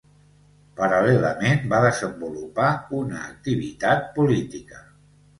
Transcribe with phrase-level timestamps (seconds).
[0.77, 2.69] Paral·lelament, va desenvolupar
[2.99, 4.81] una activitat política.